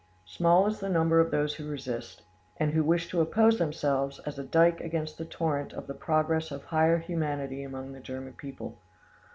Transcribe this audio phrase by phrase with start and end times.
[0.25, 2.23] "Small is the number of those who resist,
[2.57, 6.49] and who wish to oppose themselves as a dyke against the torrent of the progress
[6.49, 8.79] of higher humanity among the German people.